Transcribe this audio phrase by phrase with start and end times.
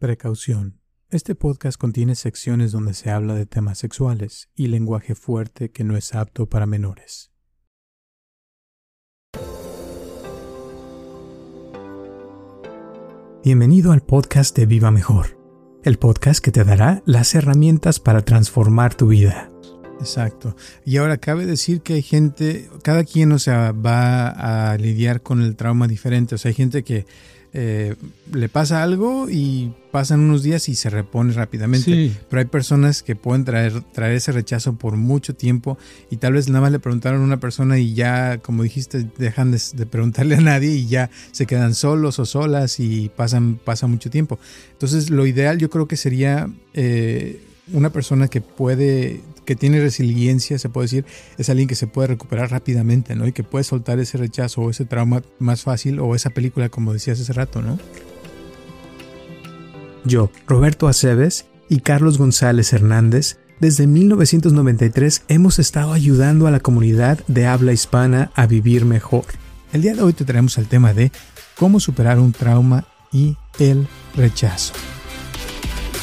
[0.00, 0.78] Precaución.
[1.10, 5.96] Este podcast contiene secciones donde se habla de temas sexuales y lenguaje fuerte que no
[5.96, 7.32] es apto para menores.
[13.42, 15.36] Bienvenido al podcast de Viva Mejor,
[15.82, 19.50] el podcast que te dará las herramientas para transformar tu vida.
[19.98, 20.54] Exacto.
[20.84, 24.28] Y ahora cabe decir que hay gente, cada quien, o sea, va
[24.70, 26.36] a lidiar con el trauma diferente.
[26.36, 27.04] O sea, hay gente que
[27.54, 27.94] eh,
[28.32, 32.12] le pasa algo y pasan unos días y se repone rápidamente.
[32.28, 35.78] Pero hay personas que pueden traer, traer ese rechazo por mucho tiempo
[36.10, 39.50] y tal vez nada más le preguntaron a una persona y ya, como dijiste, dejan
[39.50, 44.10] de, preguntarle a nadie y ya se quedan solos o solas y pasan, pasa mucho
[44.10, 44.38] tiempo.
[44.72, 47.40] Entonces, lo ideal yo creo que sería eh,
[47.72, 51.06] una persona que puede que tiene resiliencia, se puede decir,
[51.38, 53.26] es alguien que se puede recuperar rápidamente, ¿no?
[53.26, 56.92] Y que puede soltar ese rechazo o ese trauma más fácil o esa película, como
[56.92, 57.78] decías hace rato, ¿no?
[60.04, 67.18] Yo, Roberto Aceves y Carlos González Hernández, desde 1993 hemos estado ayudando a la comunidad
[67.26, 69.24] de habla hispana a vivir mejor.
[69.72, 71.10] El día de hoy te traemos el tema de
[71.56, 74.74] cómo superar un trauma y el rechazo.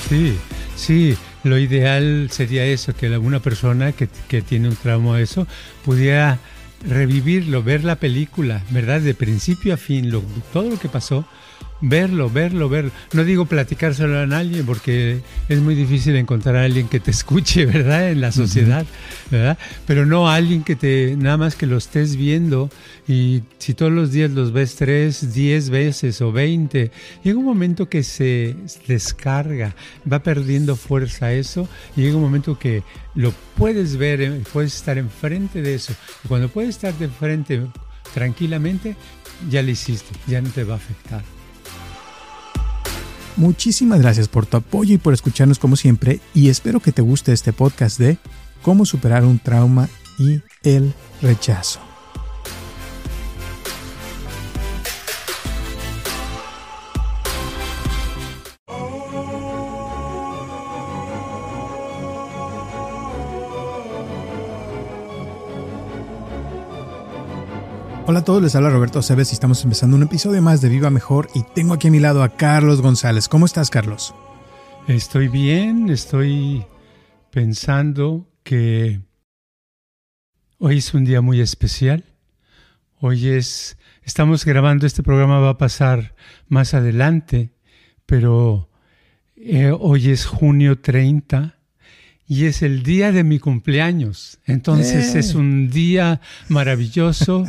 [0.10, 0.36] Sí,
[0.76, 1.16] sí,
[1.46, 5.48] lo ideal sería eso, que alguna persona que, que tiene un trauma eso
[5.86, 6.40] pudiera
[6.88, 9.00] revivirlo, ver la película, ¿verdad?
[9.00, 11.24] De principio a fin, lo, todo lo que pasó,
[11.82, 12.92] verlo, verlo, verlo.
[13.14, 17.66] No digo platicárselo a nadie porque es muy difícil encontrar a alguien que te escuche,
[17.66, 18.12] ¿verdad?
[18.12, 18.86] En la sociedad,
[19.32, 19.58] ¿verdad?
[19.86, 22.70] Pero no alguien que te, nada más que lo estés viendo
[23.08, 26.92] y si todos los días los ves tres, diez veces o veinte,
[27.24, 28.56] llega un momento que se
[28.88, 29.76] descarga,
[30.12, 34.98] va perdiendo fuerza eso y llega un momento que lo puedes ver, eh, puedes estar
[34.98, 35.94] enfrente de eso.
[36.24, 37.62] Y cuando puedes estar de frente
[38.14, 38.96] tranquilamente,
[39.50, 41.35] ya lo hiciste, ya no te va a afectar.
[43.38, 47.34] Muchísimas gracias por tu apoyo y por escucharnos como siempre y espero que te guste
[47.34, 48.18] este podcast de
[48.62, 51.95] cómo superar un trauma y el rechazo.
[68.08, 70.92] Hola a todos, les habla Roberto Cebes y estamos empezando un episodio más de Viva
[70.92, 73.28] Mejor y tengo aquí a mi lado a Carlos González.
[73.28, 74.14] ¿Cómo estás, Carlos?
[74.88, 76.64] Estoy bien, estoy
[77.32, 79.02] pensando que
[80.60, 82.06] hoy es un día muy especial.
[83.00, 86.14] Hoy es, estamos grabando, este programa va a pasar
[86.48, 87.56] más adelante,
[88.06, 88.70] pero
[89.36, 91.58] eh, hoy es junio 30
[92.28, 94.38] y es el día de mi cumpleaños.
[94.46, 97.46] Entonces es un día maravilloso.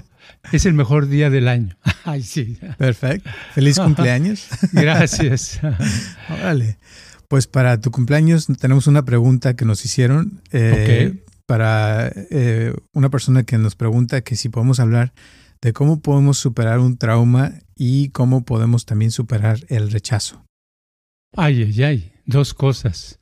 [0.53, 1.77] Es el mejor día del año.
[2.05, 2.59] Ay, sí.
[2.79, 3.31] Perfecto.
[3.55, 4.47] Feliz cumpleaños.
[4.73, 5.61] Gracias.
[6.29, 6.79] Vale.
[7.29, 10.43] Pues para tu cumpleaños tenemos una pregunta que nos hicieron.
[10.53, 15.13] Eh, para eh, una persona que nos pregunta que si podemos hablar
[15.63, 20.45] de cómo podemos superar un trauma y cómo podemos también superar el rechazo.
[21.37, 22.13] Ay, ay, ay.
[22.25, 23.19] Dos cosas.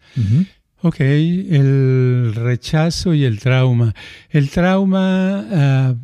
[0.81, 3.95] Ok, el rechazo y el trauma.
[4.31, 5.47] El trauma...
[5.51, 5.95] Ah,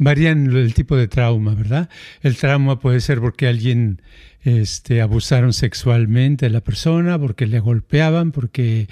[0.00, 1.90] varían el tipo de trauma, ¿verdad?
[2.22, 4.00] El trauma puede ser porque alguien
[4.42, 8.88] este, abusaron sexualmente de la persona, porque le golpeaban, porque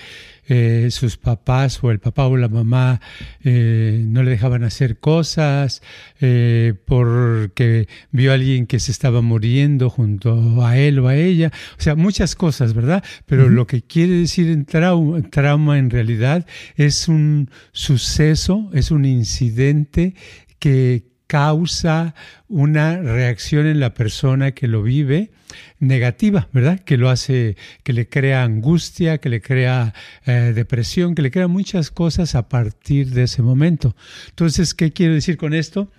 [0.49, 3.01] eh, sus papás o el papá o la mamá
[3.43, 5.81] eh, no le dejaban hacer cosas,
[6.21, 11.51] eh, porque vio a alguien que se estaba muriendo junto a él o a ella,
[11.79, 13.03] o sea, muchas cosas, ¿verdad?
[13.25, 19.07] Pero lo que quiere decir en trauma, trauma en realidad es un suceso, es un
[19.07, 20.15] incidente
[20.59, 22.15] que causa
[22.49, 25.31] una reacción en la persona que lo vive
[25.79, 26.81] negativa, ¿verdad?
[26.81, 29.95] Que lo hace, que le crea angustia, que le crea
[30.27, 33.95] eh, depresión, que le crea muchas cosas a partir de ese momento.
[34.31, 35.93] Entonces, ¿qué quiero decir con esto?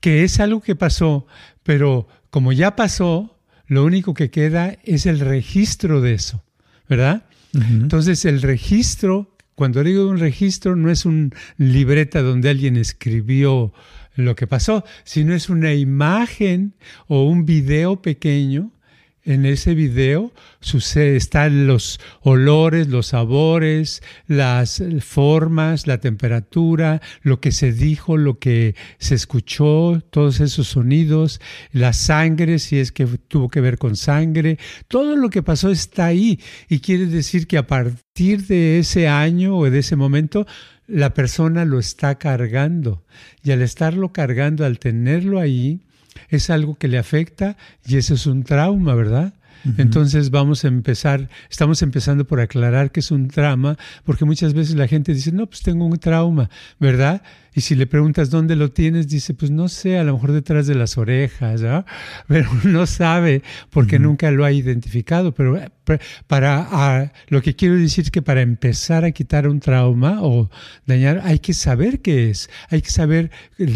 [0.00, 1.26] Que es algo que pasó,
[1.62, 6.44] pero como ya pasó, lo único que queda es el registro de eso,
[6.88, 7.24] ¿verdad?
[7.54, 13.74] Entonces, el registro, cuando digo un registro, no es un libreta donde alguien escribió
[14.14, 16.74] lo que pasó, sino es una imagen
[17.06, 18.72] o un video pequeño.
[19.24, 27.52] En ese video sucede, están los olores, los sabores, las formas, la temperatura, lo que
[27.52, 33.48] se dijo, lo que se escuchó, todos esos sonidos, la sangre, si es que tuvo
[33.48, 37.66] que ver con sangre, todo lo que pasó está ahí y quiere decir que a
[37.68, 40.48] partir de ese año o de ese momento
[40.86, 43.02] la persona lo está cargando
[43.42, 45.80] y al estarlo cargando, al tenerlo ahí,
[46.28, 47.56] es algo que le afecta
[47.86, 49.34] y eso es un trauma, ¿verdad?
[49.78, 54.74] Entonces vamos a empezar, estamos empezando por aclarar que es un trauma, porque muchas veces
[54.74, 56.50] la gente dice, no, pues tengo un trauma,
[56.80, 57.22] ¿verdad?
[57.54, 60.66] Y si le preguntas dónde lo tienes, dice, pues no sé, a lo mejor detrás
[60.66, 61.62] de las orejas.
[62.28, 65.32] Pero no sabe porque nunca lo ha identificado.
[65.34, 65.70] Pero eh,
[66.26, 70.50] para lo que quiero decir es que para empezar a quitar un trauma o
[70.86, 73.30] dañar, hay que saber qué es, hay que saber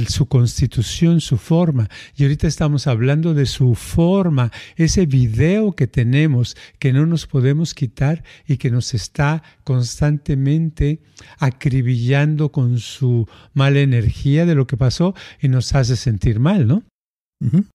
[0.08, 1.88] su constitución, su forma.
[2.16, 7.74] Y ahorita estamos hablando de su forma, ese video que tenemos que no nos podemos
[7.74, 11.00] quitar y que nos está constantemente
[11.38, 13.28] acribillando con su
[13.66, 16.82] mala energía de lo que pasó y nos hace sentir mal, ¿no?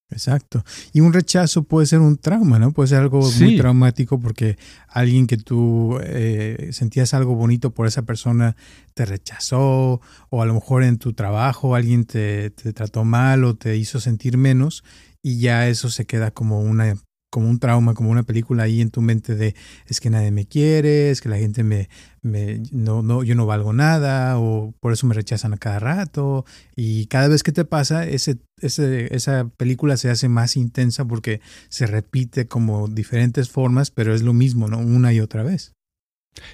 [0.09, 0.63] exacto.
[0.91, 2.71] Y un rechazo puede ser un trauma, ¿no?
[2.71, 4.57] Puede ser algo muy traumático porque
[4.87, 8.55] alguien que tú eh, sentías algo bonito por esa persona
[8.95, 13.55] te rechazó o a lo mejor en tu trabajo alguien te, te trató mal o
[13.55, 14.83] te hizo sentir menos
[15.21, 16.95] y ya eso se queda como una
[17.31, 19.55] como un trauma, como una película ahí en tu mente de
[19.87, 21.89] es que nadie me quiere, es que la gente me,
[22.21, 26.45] me no, no, yo no valgo nada, o por eso me rechazan a cada rato.
[26.75, 31.41] Y cada vez que te pasa, ese, ese, esa película se hace más intensa porque
[31.69, 34.79] se repite como diferentes formas, pero es lo mismo, ¿no?
[34.79, 35.73] Una y otra vez.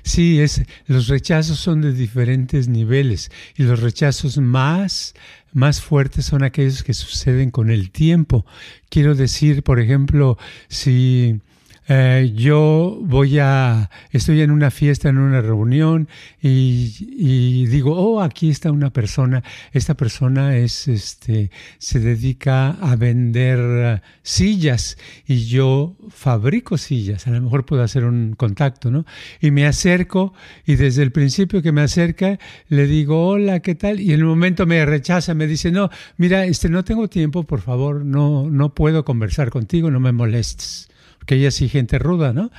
[0.03, 5.13] Sí, es, los rechazos son de diferentes niveles y los rechazos más,
[5.53, 8.45] más fuertes son aquellos que suceden con el tiempo.
[8.89, 10.37] Quiero decir, por ejemplo,
[10.67, 11.41] si
[11.89, 16.09] eh, yo voy a, estoy en una fiesta, en una reunión
[16.41, 19.41] y, digo, oh, aquí está una persona,
[19.71, 27.31] esta persona es, este, se dedica a vender eh, sillas y yo fabrico sillas, a
[27.31, 29.05] lo mejor puedo hacer un contacto, ¿no?
[29.39, 30.33] Y me acerco
[30.65, 32.37] y desde el principio que me acerca
[32.67, 34.01] le digo, hola, ¿qué tal?
[34.01, 37.61] Y en el momento me rechaza, me dice, no, mira, este, no tengo tiempo, por
[37.61, 40.89] favor, no, no puedo conversar contigo, no me molestes
[41.27, 42.49] que ella sí gente ruda, ¿no?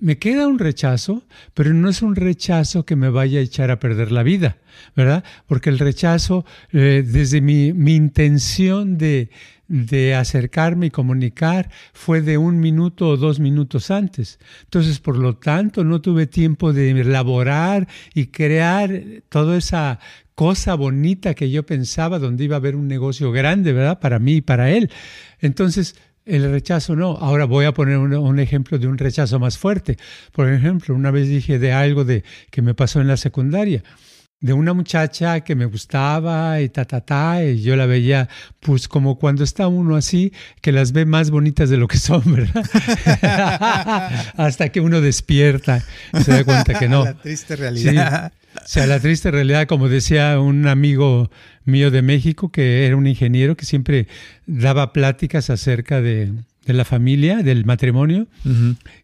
[0.00, 1.22] Me queda un rechazo,
[1.52, 4.56] pero no es un rechazo que me vaya a echar a perder la vida,
[4.96, 5.22] ¿verdad?
[5.46, 9.28] Porque el rechazo, eh, desde mi, intención de,
[9.68, 14.38] de acercarme y comunicar fue de un minuto o dos minutos antes.
[14.64, 19.98] Entonces, por lo tanto, no tuve tiempo de elaborar y crear toda esa
[20.34, 24.00] cosa bonita que yo pensaba donde iba a haber un negocio grande, ¿verdad?
[24.00, 24.90] Para mí y para él.
[25.40, 25.94] Entonces,
[26.30, 27.16] el rechazo no.
[27.16, 29.98] Ahora voy a poner un, ejemplo de un rechazo más fuerte.
[30.32, 33.82] Por ejemplo, una vez dije de algo de que me pasó en la secundaria,
[34.40, 38.28] de una muchacha que me gustaba y ta ta ta, y yo la veía
[38.60, 40.32] pues como cuando está uno así,
[40.62, 42.64] que las ve más bonitas de lo que son, ¿verdad?
[44.36, 45.84] Hasta que uno despierta
[46.18, 47.04] y se da cuenta que no.
[47.10, 48.32] La triste realidad.
[48.56, 51.30] O sea, la triste realidad, como decía un amigo
[51.64, 54.08] mío de México, que era un ingeniero que siempre
[54.46, 56.32] daba pláticas acerca de,
[56.66, 58.28] la familia, del matrimonio,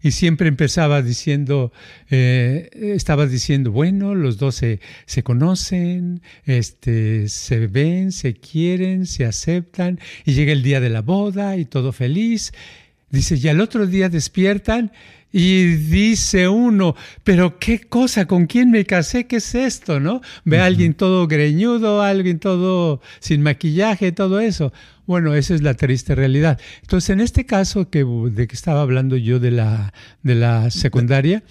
[0.02, 1.72] y siempre empezaba diciendo,
[2.10, 9.24] eh, estaba diciendo, bueno, los dos se, se, conocen, este, se ven, se quieren, se
[9.24, 12.52] aceptan, y llega el día de la boda y todo feliz.
[13.10, 14.92] Dice, y al otro día despiertan
[15.38, 19.26] y dice uno, pero qué cosa, ¿con quién me casé?
[19.26, 20.00] ¿Qué es esto?
[20.00, 20.22] ¿No?
[20.46, 24.72] Ve a alguien todo greñudo, alguien todo sin maquillaje, todo eso.
[25.04, 26.58] Bueno, esa es la triste realidad.
[26.80, 29.92] Entonces, en este caso que, de que estaba hablando yo de la,
[30.22, 31.44] de la secundaria,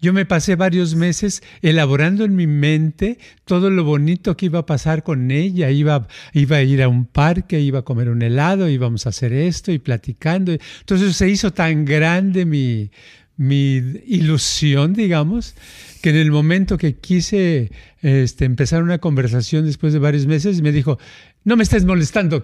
[0.00, 4.66] yo me pasé varios meses elaborando en mi mente todo lo bonito que iba a
[4.66, 5.70] pasar con ella.
[5.70, 9.32] Iba, iba a ir a un parque, iba a comer un helado, íbamos a hacer
[9.32, 10.52] esto y platicando.
[10.52, 12.90] Entonces se hizo tan grande mi,
[13.36, 15.54] mi ilusión, digamos,
[16.02, 17.70] que en el momento que quise
[18.02, 20.98] este, empezar una conversación después de varios meses, me dijo,
[21.44, 22.42] no me estés molestando,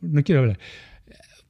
[0.00, 0.58] no quiero hablar.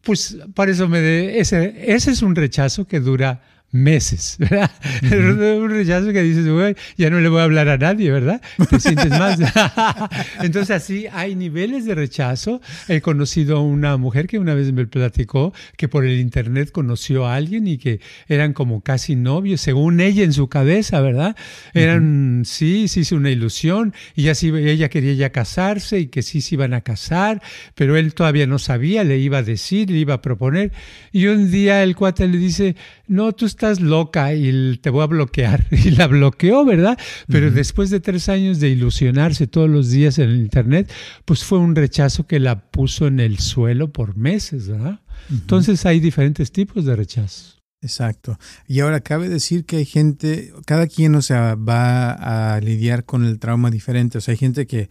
[0.02, 4.70] Pues para eso me ese, ese es un rechazo que dura meses, ¿verdad?
[5.02, 8.40] Un rechazo que dices, güey, ya no le voy a hablar a nadie, ¿verdad?
[8.70, 9.38] Te sientes más.
[10.40, 12.62] Entonces así hay niveles de rechazo.
[12.88, 17.26] He conocido a una mujer que una vez me platicó que por el internet conoció
[17.26, 21.37] a alguien y que eran como casi novios, según ella en su cabeza, ¿verdad?
[21.75, 26.22] Eran, sí, sí, sí, una ilusión y ya sí, ella quería ya casarse y que
[26.22, 27.42] sí se iban a casar,
[27.75, 30.72] pero él todavía no sabía, le iba a decir, le iba a proponer.
[31.12, 35.07] Y un día el cuate le dice, no, tú estás loca y te voy a
[35.07, 35.67] bloquear.
[35.88, 36.99] Y la bloqueó, ¿verdad?
[37.27, 40.91] Pero después de tres años de ilusionarse todos los días en el Internet,
[41.25, 45.00] pues fue un rechazo que la puso en el suelo por meses, ¿verdad?
[45.31, 47.59] Entonces hay diferentes tipos de rechazo.
[47.81, 48.38] Exacto.
[48.67, 53.25] Y ahora cabe decir que hay gente, cada quien, o sea, va a lidiar con
[53.25, 54.19] el trauma diferente.
[54.19, 54.88] O sea, hay gente que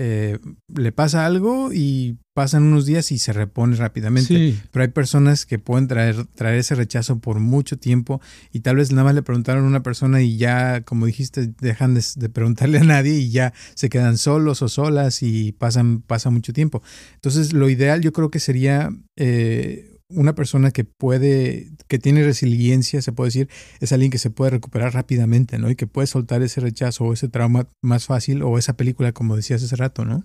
[0.00, 0.38] eh,
[0.72, 4.54] le pasa algo y pasan unos días y se repone rápidamente.
[4.70, 8.20] Pero hay personas que pueden traer, traer ese rechazo por mucho tiempo
[8.52, 11.94] y tal vez nada más le preguntaron a una persona y ya, como dijiste, dejan
[11.94, 16.52] de, preguntarle a nadie y ya se quedan solos o solas y pasan pasa mucho
[16.52, 16.80] tiempo.
[17.14, 23.02] Entonces, lo ideal yo creo que sería eh, una persona que puede, que tiene resiliencia,
[23.02, 23.48] se puede decir,
[23.80, 25.70] es alguien que se puede recuperar rápidamente, ¿no?
[25.70, 29.36] Y que puede soltar ese rechazo o ese trauma más fácil o esa película, como
[29.36, 30.24] decías hace rato, ¿no?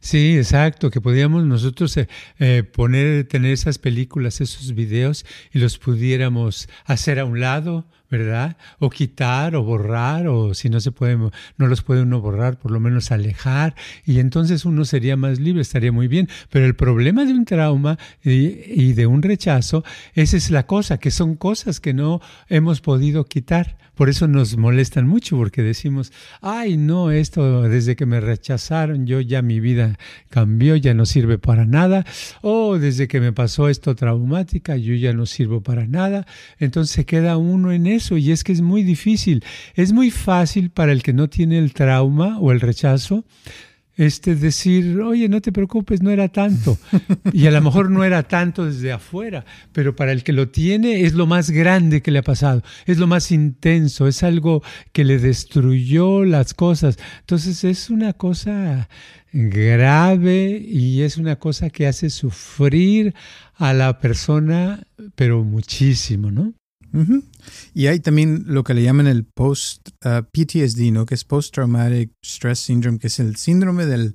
[0.00, 2.08] Sí, exacto, que podíamos nosotros eh,
[2.38, 8.56] eh, poner, tener esas películas, esos videos y los pudiéramos hacer a un lado, ¿verdad?
[8.78, 12.72] O quitar o borrar, o si no se puede, no los puede uno borrar, por
[12.72, 16.28] lo menos alejar, y entonces uno sería más libre, estaría muy bien.
[16.50, 19.84] Pero el problema de un trauma y, de un rechazo,
[20.14, 23.78] esa es la cosa, que son cosas que no hemos podido quitar.
[24.00, 29.20] Por eso nos molestan mucho, porque decimos, ay, no, esto desde que me rechazaron, yo
[29.20, 29.98] ya mi vida
[30.30, 32.06] cambió, ya no sirve para nada,
[32.40, 36.26] o desde que me pasó esto traumática, yo ya no sirvo para nada.
[36.58, 39.44] Entonces queda uno en eso y es que es muy difícil.
[39.74, 43.26] Es muy fácil para el que no tiene el trauma o el rechazo
[44.00, 46.78] este, decir, oye, no te preocupes, no era tanto.
[47.32, 51.02] Y a lo mejor no era tanto desde afuera, pero para el que lo tiene
[51.02, 55.04] es lo más grande que le ha pasado, es lo más intenso, es algo que
[55.04, 56.98] le destruyó las cosas.
[57.20, 58.88] Entonces es una cosa
[59.32, 63.14] grave y es una cosa que hace sufrir
[63.54, 64.82] a la persona,
[65.14, 66.54] pero muchísimo, ¿no?
[67.74, 71.06] Y hay también lo que le llaman el post uh, PTSD, ¿no?
[71.06, 74.14] Que es Post Traumatic Stress Syndrome, que es el síndrome del,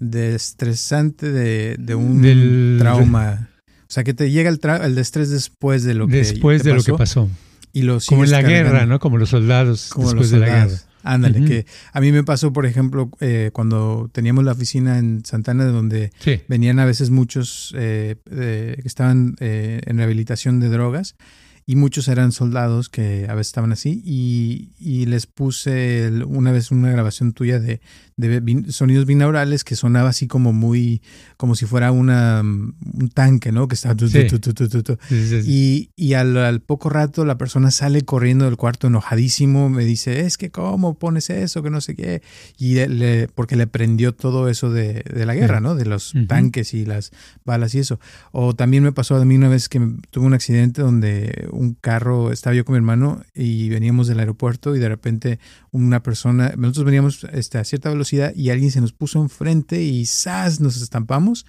[0.00, 3.50] estresante de, un trauma.
[3.82, 6.82] O sea, que te llega el, el estrés después de lo que Después de lo
[6.82, 7.28] que pasó.
[7.72, 8.98] Y lo Como en la guerra, ¿no?
[8.98, 10.76] Como los soldados después de la guerra.
[11.06, 15.64] Ándale, que a mí me pasó, por ejemplo, eh, cuando teníamos la oficina en Santana,
[15.66, 16.10] donde
[16.48, 21.14] venían a veces muchos eh, que estaban eh, en rehabilitación de drogas
[21.66, 26.70] y muchos eran soldados que a veces estaban así y, y les puse una vez
[26.70, 27.80] una grabación tuya de,
[28.16, 31.02] de sonidos binaurales que sonaba así como muy,
[31.36, 33.68] como si fuera una, un tanque, ¿no?
[33.68, 33.94] Que estaba...
[35.46, 40.38] y, y al, poco rato la persona sale corriendo del cuarto enojadísimo, me dice, es
[40.38, 42.22] que cómo pones eso, que no sé qué.
[42.56, 45.74] Y le, porque le prendió todo eso de, de la guerra, ¿no?
[45.74, 47.12] De los tanques y las
[47.44, 48.00] balas y eso.
[48.32, 49.78] O también me pasó a mí una vez que
[50.10, 54.74] tuve un accidente donde un carro, estaba yo con mi hermano y veníamos del aeropuerto
[54.74, 55.38] y de repente
[55.70, 60.06] una persona, nosotros veníamos este, a cierta velocidad, y alguien se nos puso enfrente y
[60.06, 60.60] ¡zas!
[60.60, 61.46] nos estampamos.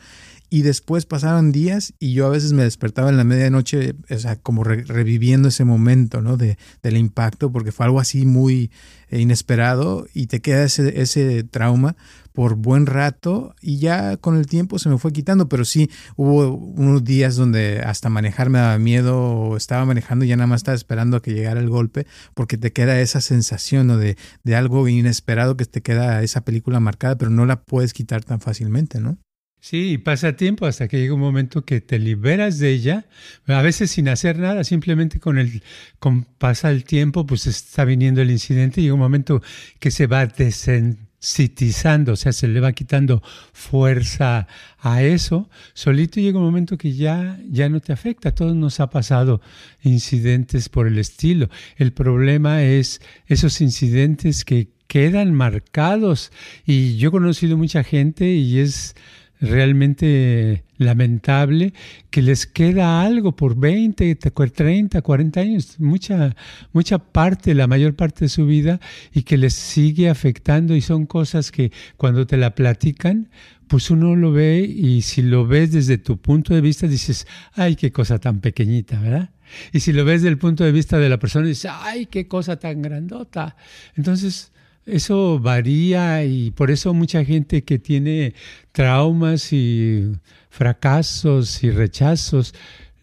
[0.50, 4.38] Y después pasaron días y yo a veces me despertaba en la medianoche, o sea,
[4.38, 6.38] como reviviendo ese momento, ¿no?
[6.38, 8.72] De, del impacto, porque fue algo así muy
[9.10, 11.98] eh, inesperado y te queda ese, ese trauma
[12.38, 16.54] por buen rato y ya con el tiempo se me fue quitando, pero sí hubo
[16.56, 20.60] unos días donde hasta manejar me daba miedo o estaba manejando y ya nada más
[20.60, 24.88] estaba esperando a que llegara el golpe porque te queda esa sensación de, de algo
[24.88, 29.18] inesperado que te queda esa película marcada, pero no la puedes quitar tan fácilmente, ¿no?
[29.60, 33.06] Sí, y pasa tiempo hasta que llega un momento que te liberas de ella,
[33.48, 35.64] a veces sin hacer nada, simplemente con el
[35.98, 39.42] con pasa el tiempo, pues está viniendo el incidente y llega un momento
[39.80, 44.48] que se va desen, citizando, o sea, se le va quitando fuerza
[44.80, 48.30] a eso, solito llega un momento que ya, ya no te afecta.
[48.30, 49.42] A todos nos ha pasado
[49.82, 51.50] incidentes por el estilo.
[51.78, 56.32] El problema es esos incidentes que quedan marcados.
[56.66, 58.96] Y yo he conocido mucha gente y es
[59.40, 61.74] realmente lamentable
[62.10, 66.36] que les queda algo por 20, 30, 40 años, mucha,
[66.74, 68.80] mucha parte, la mayor parte de su vida
[69.14, 73.30] y que les sigue afectando y son cosas que cuando te la platican,
[73.68, 77.76] pues uno lo ve y si lo ves desde tu punto de vista dices, ay,
[77.76, 79.30] qué cosa tan pequeñita, ¿verdad?
[79.72, 82.28] Y si lo ves desde el punto de vista de la persona dices, ay, qué
[82.28, 83.56] cosa tan grandota.
[83.96, 84.52] Entonces,
[84.88, 88.34] eso varía y por eso mucha gente que tiene
[88.72, 90.12] traumas y
[90.50, 92.54] fracasos y rechazos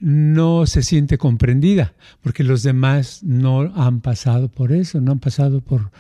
[0.01, 5.61] no se siente comprendida, porque los demás no han pasado por eso, no han pasado
[5.61, 5.91] por,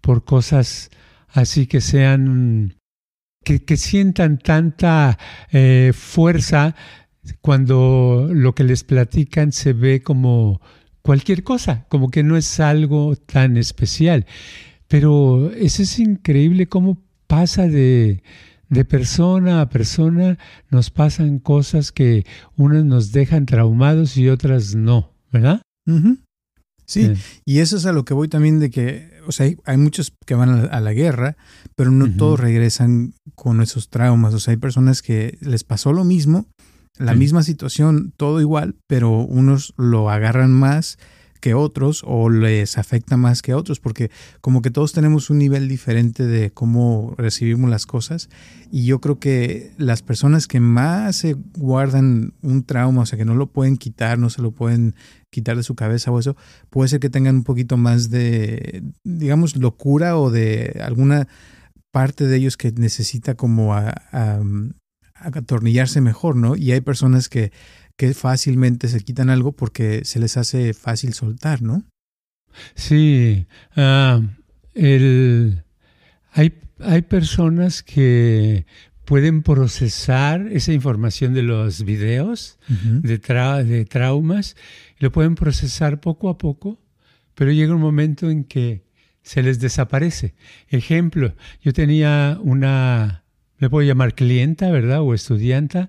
[0.00, 0.90] por cosas
[1.28, 2.74] así que sean,
[3.44, 5.18] que, sientan tanta
[5.50, 6.74] eh, fuerza
[7.40, 10.60] cuando lo que les platican se ve como
[11.02, 14.26] cualquier cosa, como que no es algo tan especial.
[14.92, 18.22] Pero eso es increíble cómo pasa de,
[18.90, 20.36] persona a persona,
[20.68, 22.26] nos pasan cosas que
[22.58, 25.62] unas nos dejan traumados y otras no, ¿verdad?
[26.84, 27.10] Sí,
[27.46, 30.34] y eso es a lo que voy también de que, o sea, hay, muchos que
[30.34, 31.38] van a la, guerra,
[31.74, 34.34] pero no todos regresan con esos traumas.
[34.34, 36.44] O sea, hay personas que les pasó lo mismo,
[36.98, 40.98] la misma situación, todo igual, pero unos lo agarran más
[41.42, 45.68] que otros o les afecta más que otros, porque como que todos tenemos un nivel
[45.68, 48.30] diferente de cómo recibimos las cosas
[48.70, 53.24] y yo creo que las personas que más se guardan un trauma, o sea, que
[53.24, 54.94] no lo pueden quitar, no se lo pueden
[55.30, 56.36] quitar de su cabeza o eso,
[56.70, 61.26] puede ser que tengan un poquito más de, digamos, locura o de alguna
[61.90, 63.92] parte de ellos que necesita como a,
[65.14, 66.54] atornillarse mejor, ¿no?
[66.54, 67.50] Y hay personas que
[68.02, 71.84] que fácilmente se quitan algo porque se les hace fácil soltar, ¿no?
[72.74, 74.20] Sí, ah,
[74.74, 75.62] el,
[76.32, 78.66] hay, hay personas que
[79.04, 84.56] pueden procesar esa información de los videos de, de traumas,
[84.98, 86.80] lo pueden procesar poco a poco,
[87.36, 88.82] pero llega un momento en que
[89.22, 90.34] se les desaparece.
[90.66, 93.21] Ejemplo, yo tenía una
[93.62, 95.02] le puedo llamar clienta, ¿verdad?
[95.02, 95.88] O estudianta,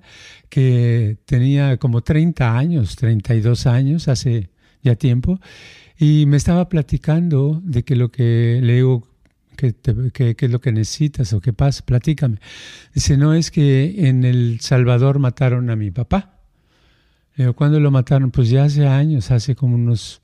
[0.50, 4.51] que tenía como 30 años, 32 años, hace
[4.84, 5.39] ya tiempo,
[5.98, 9.08] y me estaba platicando de que lo que le digo,
[9.56, 9.74] que,
[10.38, 12.38] es lo que necesitas o qué pasa, platícame.
[12.94, 16.42] Dice, no, es que en El Salvador mataron a mi papá.
[17.36, 18.30] Le digo, ¿cuándo lo mataron?
[18.30, 20.22] Pues ya hace años, hace como unos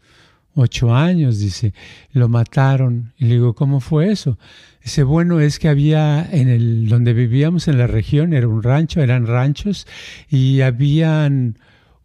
[0.59, 1.73] ocho años, dice,
[2.11, 3.13] lo mataron.
[3.17, 4.37] Y le digo, ¿cómo fue eso?
[4.83, 9.01] Dice, bueno, es que había en el donde vivíamos en la región, era un rancho,
[9.01, 9.87] eran ranchos,
[10.29, 11.57] y habían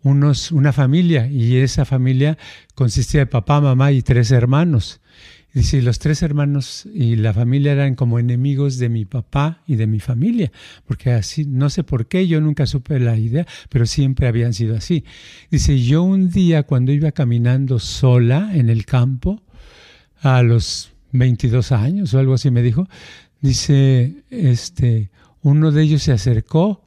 [0.02, 2.36] unos, una familia, y esa familia
[2.74, 5.00] consistía de papá, mamá y tres hermanos.
[5.54, 9.86] Dice, los tres hermanos y la familia eran como enemigos de mi papá y de
[9.86, 10.50] mi familia,
[10.84, 14.76] porque así, no sé por qué, yo nunca supe la idea, pero siempre habían sido
[14.76, 15.04] así.
[15.52, 19.44] Dice, yo un día cuando iba caminando sola en el campo,
[20.24, 22.88] a los 22 años o algo así me dijo,
[23.40, 25.10] dice, este,
[25.42, 26.82] uno de ellos se acercó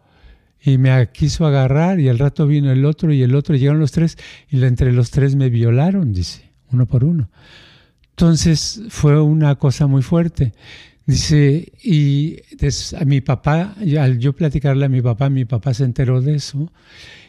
[0.62, 3.91] y me quiso agarrar y al rato vino el otro y el otro, llegaron los
[3.91, 4.17] tres
[4.50, 7.29] y entre los tres me violaron, dice, uno por uno.
[8.19, 10.53] Entonces fue una cosa muy fuerte.
[11.06, 12.38] Dice, y
[12.99, 16.73] a mi papá, al yo platicarle a mi papá, mi papá se enteró de eso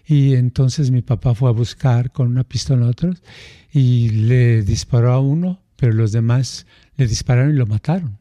[0.06, 3.22] y entonces mi papá fue a buscar con una pistola a otros
[3.70, 8.16] y le disparó a uno, pero los demás le dispararon y lo mataron.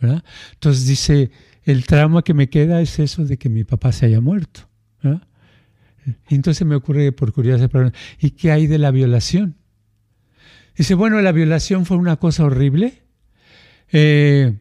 [0.00, 1.30] Entonces dice,
[1.64, 4.68] el trauma que me queda es eso de que mi papá se haya muerto.
[6.28, 9.56] Entonces me ocurre por curiosidad, ¿y qué hay de la violación?
[10.76, 13.02] Dice, bueno, la violación fue una cosa horrible,
[13.92, 14.54] eh,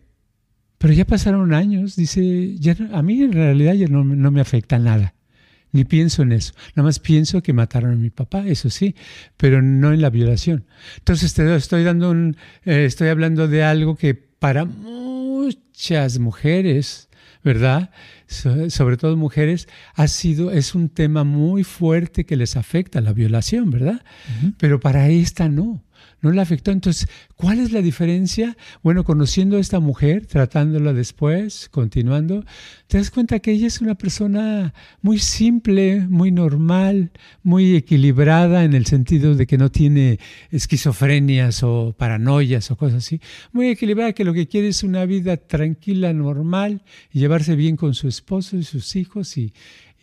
[0.77, 4.79] pero ya pasaron años, dice, ya, a mí en realidad ya no, no me afecta
[4.79, 5.15] nada
[5.75, 6.53] ni pienso en eso.
[6.73, 8.95] Nada más pienso que mataron a mi papá, eso sí,
[9.35, 10.65] pero no en la violación.
[10.99, 17.09] Entonces te estoy dando un, eh, estoy hablando de algo que para muchas mujeres,
[17.43, 17.91] ¿verdad?
[18.27, 23.69] sobre todo mujeres, ha sido, es un tema muy fuerte que les afecta la violación,
[23.69, 24.01] ¿verdad?
[24.57, 25.83] Pero para esta no
[26.25, 26.71] no le afectó.
[26.71, 28.57] Entonces, ¿cuál es la diferencia?
[28.81, 32.43] Bueno, conociendo a esta mujer, tratándola después, continuando,
[32.87, 37.11] te das cuenta que ella es una persona muy simple, muy normal,
[37.43, 43.21] muy equilibrada en el sentido de que no tiene esquizofrenias o paranoias o cosas así.
[43.51, 47.93] Muy equilibrada, que lo que quiere es una vida tranquila, normal, y llevarse bien con
[47.93, 49.53] su esposo y sus hijos y,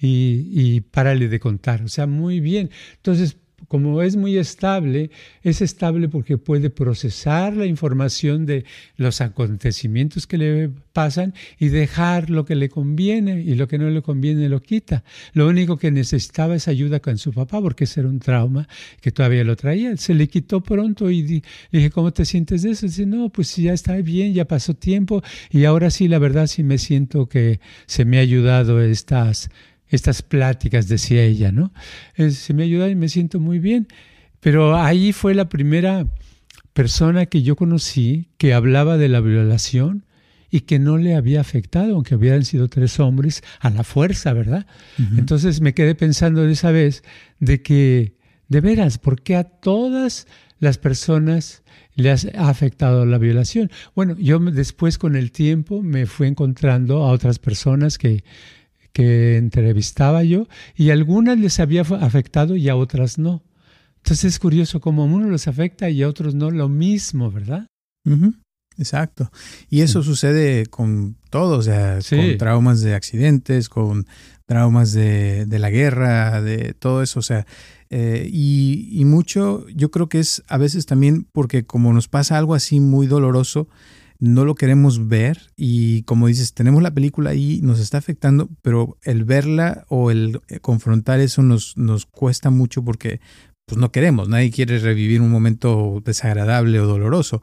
[0.00, 1.82] y, y párale de contar.
[1.82, 2.70] O sea, muy bien.
[2.96, 3.36] Entonces,
[3.72, 5.10] como es muy estable,
[5.42, 8.66] es estable porque puede procesar la información de
[8.98, 13.88] los acontecimientos que le pasan y dejar lo que le conviene y lo que no
[13.88, 15.04] le conviene lo quita.
[15.32, 18.68] Lo único que necesitaba es ayuda con su papá porque ese era un trauma
[19.00, 19.96] que todavía lo traía.
[19.96, 22.84] Se le quitó pronto y le dije, ¿cómo te sientes de eso?
[22.84, 26.62] Dice, no, pues ya está bien, ya pasó tiempo y ahora sí, la verdad sí
[26.62, 29.48] me siento que se me ha ayudado estas
[29.92, 31.72] estas pláticas, decía ella, ¿no?
[32.16, 33.86] se me ayuda y me siento muy bien.
[34.40, 36.06] Pero ahí fue la primera
[36.72, 40.04] persona que yo conocí que hablaba de la violación
[40.50, 44.66] y que no le había afectado, aunque hubieran sido tres hombres, a la fuerza, ¿verdad?
[45.16, 47.04] Entonces me quedé pensando de esa vez
[47.38, 48.16] de que,
[48.48, 50.26] de veras, ¿por qué a todas
[50.58, 51.62] las personas
[51.94, 53.70] les ha afectado la violación?
[53.94, 58.24] Bueno, yo después con el tiempo me fui encontrando a otras personas que
[58.92, 63.42] que entrevistaba yo y algunas les había afectado y a otras no.
[63.98, 67.66] Entonces es curioso cómo a uno les afecta y a otros no lo mismo, ¿verdad?
[68.78, 69.30] Exacto.
[69.68, 74.06] Y eso sucede con todo, o sea, con traumas de accidentes, con
[74.46, 77.46] traumas de, de, la guerra, de todo eso, o sea,
[77.90, 82.38] eh, y, y, mucho yo creo que es a veces también porque como nos pasa
[82.38, 83.68] algo así muy doloroso,
[84.22, 88.96] no lo queremos ver y como dices, tenemos la película ahí, nos está afectando, pero
[89.02, 93.20] el verla o el eh, confrontar eso nos, nos cuesta mucho porque
[93.66, 97.42] pues no queremos, nadie quiere revivir un momento desagradable o doloroso.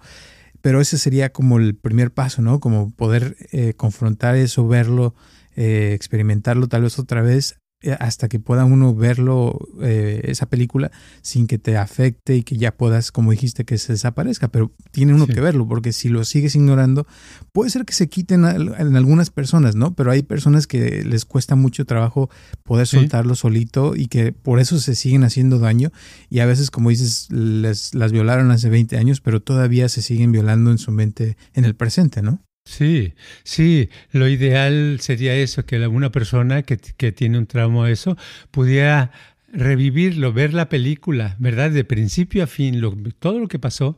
[0.61, 2.61] Pero ese sería como el primer paso, ¿no?
[2.61, 5.15] Como poder eh, confrontar eso, verlo,
[5.57, 7.59] eh, experimentarlo tal vez otra vez
[7.99, 12.75] hasta que pueda uno verlo, eh, esa película, sin que te afecte y que ya
[12.75, 14.49] puedas, como dijiste, que se desaparezca.
[14.49, 17.07] Pero tiene uno que verlo, porque si lo sigues ignorando,
[17.53, 19.93] puede ser que se quiten en algunas personas, ¿no?
[19.95, 22.29] Pero hay personas que les cuesta mucho trabajo
[22.63, 25.91] poder soltarlo solito y que por eso se siguen haciendo daño.
[26.29, 30.31] Y a veces, como dices, les, las violaron hace 20 años, pero todavía se siguen
[30.31, 32.41] violando en su mente en el presente, ¿no?
[32.69, 38.15] Sí, sí, lo ideal sería eso, que una persona que, que tiene un trauma eso
[38.51, 39.11] pudiera
[39.51, 41.71] revivirlo, ver la película, ¿verdad?
[41.71, 42.79] De principio a fin,
[43.17, 43.97] todo lo que pasó,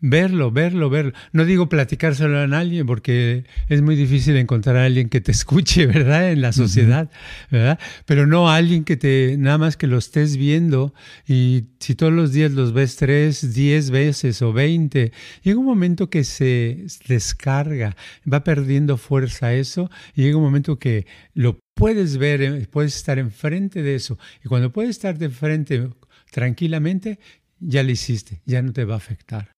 [0.00, 1.12] verlo, verlo, verlo.
[1.32, 5.86] No digo platicárselo a alguien porque es muy difícil encontrar a alguien que te escuche,
[5.86, 6.32] ¿verdad?
[6.32, 7.10] En la sociedad,
[7.50, 7.78] ¿verdad?
[8.06, 10.94] Pero no a alguien que te, nada más que lo estés viendo
[11.26, 16.10] y si todos los días los ves tres, diez veces o veinte, llega un momento
[16.10, 17.96] que se descarga,
[18.30, 23.18] va perdiendo fuerza eso y llega un momento que lo puedes ver, eh, puedes estar
[23.18, 25.88] enfrente de eso y cuando puedes estar de frente
[26.30, 27.18] tranquilamente,
[27.58, 29.50] ya lo hiciste, ya no te va a afectar.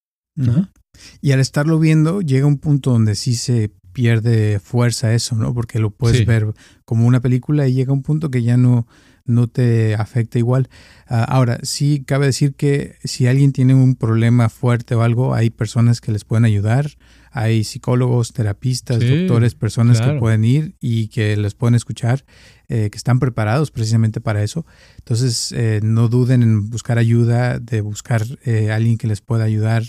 [1.20, 5.54] Y al estarlo viendo, llega un punto donde sí se pierde fuerza eso, ¿no?
[5.54, 6.52] Porque lo puedes ver
[6.84, 8.86] como una película y llega un punto que ya no,
[9.24, 10.68] no te afecta igual.
[11.06, 15.50] Ah, ahora, sí cabe decir que si alguien tiene un problema fuerte o algo, hay
[15.50, 16.90] personas que les pueden ayudar,
[17.30, 22.24] hay psicólogos, terapistas, doctores, personas que pueden ir y que les pueden escuchar,
[22.68, 24.66] eh, que están preparados precisamente para eso.
[24.98, 29.82] Entonces, eh, no duden en buscar ayuda, de buscar eh, alguien que les pueda ayudar.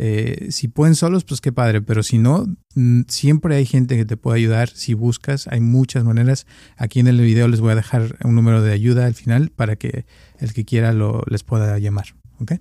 [0.00, 4.04] Eh, si pueden solos, pues qué padre, pero si no, mm, siempre hay gente que
[4.04, 4.68] te puede ayudar.
[4.68, 6.46] Si buscas, hay muchas maneras.
[6.76, 9.76] Aquí en el video les voy a dejar un número de ayuda al final para
[9.76, 10.06] que
[10.38, 12.14] el que quiera lo, les pueda llamar.
[12.40, 12.52] ¿Ok?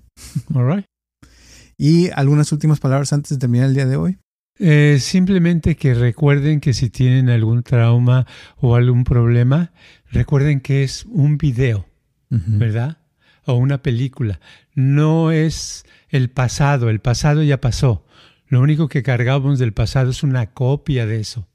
[0.55, 0.85] All right.
[1.77, 4.17] ¿Y algunas últimas palabras antes de terminar el día de hoy?
[4.59, 8.25] Eh, simplemente que recuerden que si tienen algún trauma
[8.57, 9.71] o algún problema,
[10.09, 11.85] recuerden que es un video,
[12.29, 12.97] ¿verdad?
[13.45, 14.39] O una película.
[14.73, 18.05] No es el pasado, el pasado ya pasó.
[18.47, 21.47] Lo único que cargamos del pasado es una copia de eso,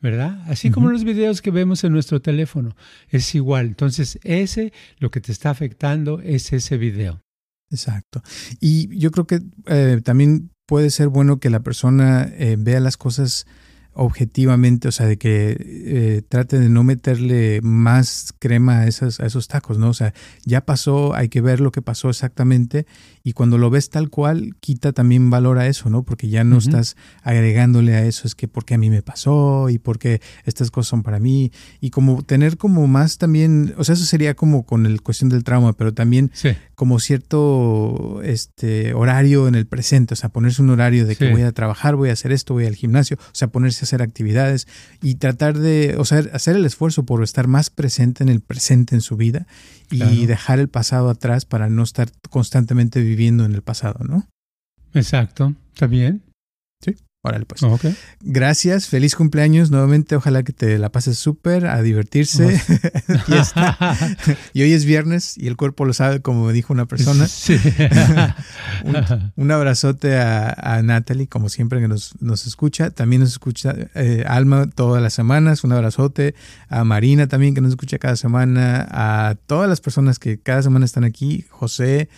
[0.00, 0.42] ¿verdad?
[0.46, 2.76] Así como los videos que vemos en nuestro teléfono,
[3.08, 3.66] es igual.
[3.66, 7.22] Entonces, ese, lo que te está afectando es ese video.
[7.70, 8.22] Exacto.
[8.58, 12.96] Y yo creo que eh, también puede ser bueno que la persona eh, vea las
[12.96, 13.46] cosas
[13.92, 19.26] objetivamente, o sea, de que eh, trate de no meterle más crema a, esas, a
[19.26, 19.88] esos tacos, ¿no?
[19.90, 22.86] O sea, ya pasó, hay que ver lo que pasó exactamente
[23.22, 26.02] y cuando lo ves tal cual, quita también valor a eso, ¿no?
[26.04, 29.78] Porque ya no estás agregándole a eso, es que porque a mí me pasó y
[29.78, 34.04] porque estas cosas son para mí y como tener como más también, o sea, eso
[34.04, 36.30] sería como con el cuestión del trauma, pero también
[36.74, 41.42] como cierto este horario en el presente, o sea, ponerse un horario de que voy
[41.42, 44.66] a trabajar, voy a hacer esto, voy al gimnasio, o sea, ponerse hacer actividades
[45.02, 48.94] y tratar de, o sea, hacer el esfuerzo por estar más presente en el presente
[48.94, 49.46] en su vida
[49.90, 54.28] y dejar el pasado atrás para no estar constantemente viviendo en el pasado, ¿no?
[54.94, 56.22] Exacto, está bien.
[56.82, 56.96] Sí.
[57.22, 57.60] Órale, pues.
[58.22, 60.16] Gracias, feliz cumpleaños nuevamente.
[60.16, 62.58] Ojalá que te la pases súper, a divertirse.
[64.54, 67.28] y hoy es viernes y el cuerpo lo sabe, como me dijo una persona.
[67.28, 67.60] Sí.
[69.36, 72.88] un, abrazote a, Natalie, como siempre, que nos, nos escucha.
[72.88, 75.62] También nos escucha eh, Alma todas las semanas.
[75.62, 76.34] Un abrazote
[76.70, 78.88] a Marina también, que nos escucha cada semana.
[78.90, 81.44] A todas las personas que cada semana están aquí.
[81.50, 82.08] José.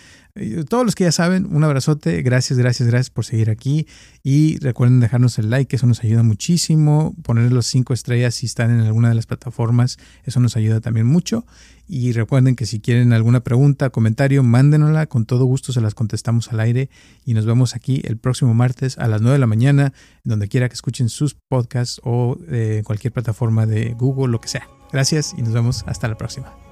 [0.68, 3.86] Todos los que ya saben, un abrazote, gracias, gracias, gracias por seguir aquí
[4.22, 8.70] y recuerden dejarnos el like, eso nos ayuda muchísimo, poner los cinco estrellas si están
[8.70, 11.44] en alguna de las plataformas, eso nos ayuda también mucho
[11.86, 16.50] y recuerden que si quieren alguna pregunta, comentario, mándenosla, con todo gusto se las contestamos
[16.50, 16.88] al aire
[17.26, 19.92] y nos vemos aquí el próximo martes a las 9 de la mañana,
[20.24, 24.66] donde quiera que escuchen sus podcasts o eh, cualquier plataforma de Google, lo que sea.
[24.92, 26.71] Gracias y nos vemos hasta la próxima.